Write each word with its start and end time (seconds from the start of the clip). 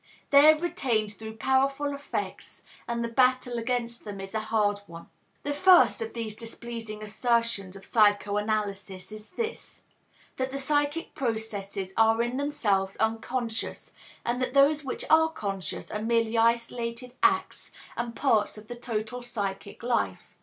They 0.31 0.51
are 0.51 0.57
retained 0.57 1.13
through 1.13 1.35
powerful 1.37 1.93
affects, 1.93 2.63
and 2.87 3.03
the 3.03 3.07
battle 3.07 3.59
against 3.59 4.03
them 4.03 4.19
is 4.19 4.33
a 4.33 4.39
hard 4.39 4.79
one. 4.87 5.09
The 5.43 5.53
first 5.53 6.01
of 6.01 6.13
these 6.15 6.35
displeasing 6.35 7.03
assertions 7.03 7.75
of 7.75 7.85
psychoanalysis 7.85 9.11
is 9.11 9.29
this, 9.29 9.83
that 10.37 10.51
the 10.51 10.57
psychic 10.57 11.13
processes 11.13 11.93
are 11.97 12.23
in 12.23 12.37
themselves 12.37 12.95
unconscious, 12.97 13.91
and 14.25 14.41
that 14.41 14.55
those 14.55 14.83
which 14.83 15.05
are 15.07 15.29
conscious 15.29 15.91
are 15.91 16.01
merely 16.01 16.35
isolated 16.35 17.13
acts 17.21 17.71
and 17.95 18.15
parts 18.15 18.57
of 18.57 18.69
the 18.69 18.75
total 18.75 19.21
psychic 19.21 19.83
life. 19.83 20.33